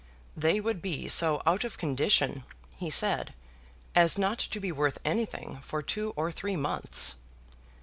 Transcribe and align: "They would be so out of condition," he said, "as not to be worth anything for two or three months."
"They 0.35 0.59
would 0.59 0.81
be 0.81 1.07
so 1.07 1.43
out 1.45 1.63
of 1.63 1.77
condition," 1.77 2.43
he 2.75 2.89
said, 2.89 3.35
"as 3.93 4.17
not 4.17 4.39
to 4.39 4.59
be 4.59 4.71
worth 4.71 4.97
anything 5.05 5.59
for 5.61 5.83
two 5.83 6.11
or 6.15 6.31
three 6.31 6.55
months." 6.55 7.17